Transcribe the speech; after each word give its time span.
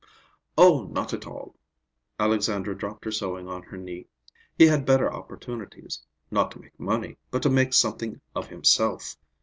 "Oh, 0.57 0.87
not 0.91 1.13
at 1.13 1.27
all!" 1.27 1.53
Alexandra 2.19 2.75
dropped 2.75 3.05
her 3.05 3.11
sewing 3.11 3.47
on 3.47 3.61
her 3.61 3.77
knee. 3.77 4.07
"He 4.57 4.65
had 4.65 4.83
better 4.83 5.13
opportunities; 5.13 6.01
not 6.31 6.49
to 6.53 6.59
make 6.59 6.79
money, 6.79 7.17
but 7.29 7.43
to 7.43 7.51
make 7.51 7.71
something 7.75 8.19
of 8.33 8.47
himself. 8.47 9.15